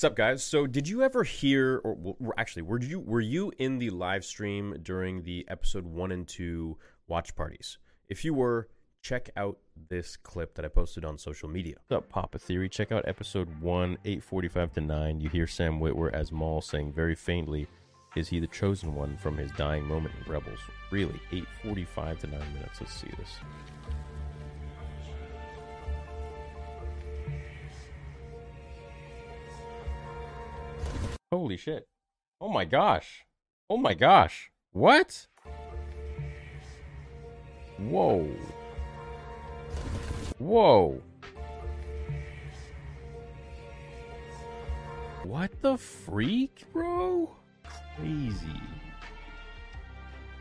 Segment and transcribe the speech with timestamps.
[0.00, 0.42] What's up, guys?
[0.42, 4.24] So, did you ever hear, or well, actually, were you were you in the live
[4.24, 7.76] stream during the episode one and two watch parties?
[8.08, 8.70] If you were,
[9.02, 9.58] check out
[9.90, 11.74] this clip that I posted on social media.
[11.86, 12.70] What's up, Papa Theory?
[12.70, 15.20] Check out episode 1, 845 to 9.
[15.20, 17.68] You hear Sam Witwer as Maul saying very faintly,
[18.16, 20.60] Is he the chosen one from his dying moment in Rebels?
[20.90, 22.80] Really, 845 to 9 minutes.
[22.80, 23.32] Let's see this.
[31.32, 31.86] Holy shit.
[32.40, 33.24] Oh my gosh.
[33.68, 34.50] Oh my gosh.
[34.72, 35.28] What?
[37.78, 38.28] Whoa.
[40.38, 41.00] Whoa.
[45.22, 47.30] What the freak, bro?
[47.96, 48.60] Crazy.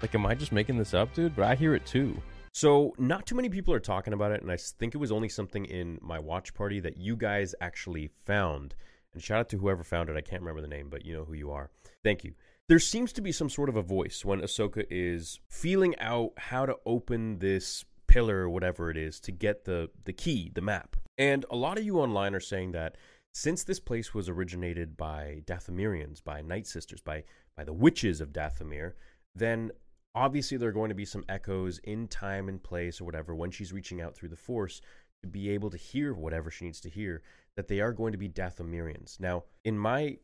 [0.00, 1.34] Like, am I just making this up, dude?
[1.34, 2.22] But I hear it too.
[2.52, 5.28] So, not too many people are talking about it, and I think it was only
[5.28, 8.76] something in my watch party that you guys actually found.
[9.16, 10.16] And shout out to whoever found it.
[10.18, 11.70] I can't remember the name, but you know who you are.
[12.04, 12.34] Thank you.
[12.68, 16.66] There seems to be some sort of a voice when Ahsoka is feeling out how
[16.66, 20.96] to open this pillar or whatever it is to get the the key, the map.
[21.16, 22.98] And a lot of you online are saying that
[23.32, 27.24] since this place was originated by Dathomirians, by Night Sisters, by
[27.56, 28.92] by the witches of Dathomir,
[29.34, 29.70] then
[30.14, 33.50] obviously there are going to be some echoes in time and place or whatever when
[33.50, 34.82] she's reaching out through the force
[35.32, 37.22] be able to hear whatever she needs to hear
[37.56, 39.18] that they are going to be Dathomirians.
[39.18, 40.18] Now, in my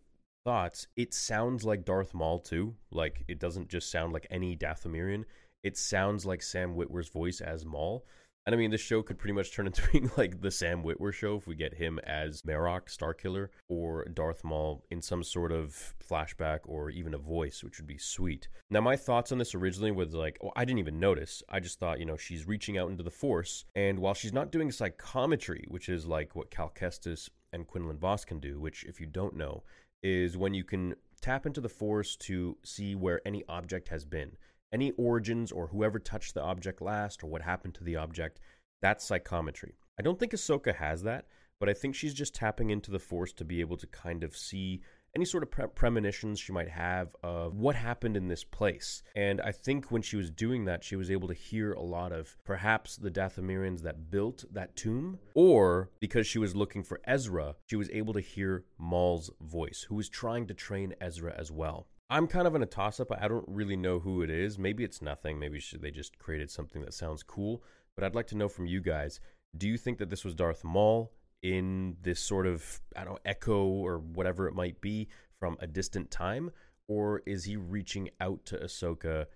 [0.44, 2.74] thoughts, it sounds like Darth Maul too.
[2.90, 5.24] Like it doesn't just sound like any Dathomirian.
[5.62, 8.04] It sounds like Sam Witwer's voice as Maul.
[8.44, 11.12] And I mean, this show could pretty much turn into being like the Sam Witwer
[11.12, 15.94] show if we get him as Marrok, Starkiller, or Darth Maul in some sort of
[16.02, 18.48] flashback or even a voice, which would be sweet.
[18.70, 21.42] Now, my thoughts on this originally was like, oh, I didn't even notice.
[21.48, 24.50] I just thought, you know, she's reaching out into the Force, and while she's not
[24.50, 29.00] doing psychometry, which is like what Cal Kestis and Quinlan Vos can do, which, if
[29.00, 29.62] you don't know,
[30.02, 34.32] is when you can tap into the Force to see where any object has been
[34.72, 38.40] any origins or whoever touched the object last or what happened to the object.
[38.80, 39.74] That's psychometry.
[39.98, 41.26] I don't think Ahsoka has that,
[41.60, 44.36] but I think she's just tapping into the Force to be able to kind of
[44.36, 44.82] see
[45.14, 49.02] any sort of pre- premonitions she might have of what happened in this place.
[49.14, 52.12] And I think when she was doing that, she was able to hear a lot
[52.12, 57.56] of perhaps the Dathomirians that built that tomb, or because she was looking for Ezra,
[57.66, 61.88] she was able to hear Maul's voice, who was trying to train Ezra as well.
[62.12, 63.10] I'm kind of in a toss up.
[63.10, 64.58] I don't really know who it is.
[64.58, 65.38] Maybe it's nothing.
[65.38, 67.62] Maybe they just created something that sounds cool.
[67.96, 69.18] But I'd like to know from you guys
[69.56, 71.12] do you think that this was Darth Maul
[71.42, 75.08] in this sort of, I don't know, echo or whatever it might be
[75.40, 76.50] from a distant time?
[76.86, 79.26] Or is he reaching out to Ahsoka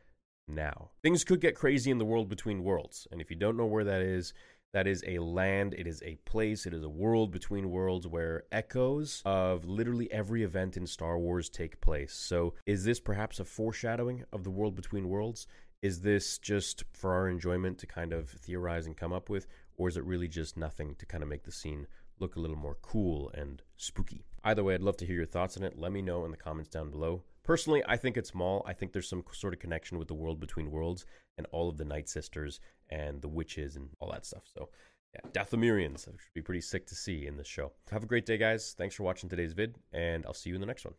[0.47, 0.91] now?
[1.03, 3.07] Things could get crazy in the world between worlds.
[3.11, 4.35] And if you don't know where that is,
[4.77, 8.43] that is a land, it is a place, it is a world between worlds where
[8.53, 12.13] echoes of literally every event in Star Wars take place.
[12.13, 15.47] So, is this perhaps a foreshadowing of the world between worlds?
[15.81, 19.47] Is this just for our enjoyment to kind of theorize and come up with?
[19.79, 21.87] Or is it really just nothing to kind of make the scene
[22.19, 24.25] look a little more cool and spooky?
[24.45, 25.79] Either way, I'd love to hear your thoughts on it.
[25.79, 27.23] Let me know in the comments down below.
[27.43, 28.65] Personally, I think it's Maul.
[28.67, 31.07] I think there's some sort of connection with the world between worlds
[31.39, 32.61] and all of the Night Sisters
[32.91, 34.43] and the witches and all that stuff.
[34.53, 34.69] So,
[35.15, 37.73] yeah, Dathomirians, which would be pretty sick to see in this show.
[37.91, 38.75] Have a great day, guys.
[38.77, 40.95] Thanks for watching today's vid, and I'll see you in the next one.